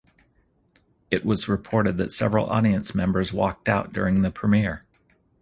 [1.11, 4.81] It was reported that several audience members walked out during the premiere.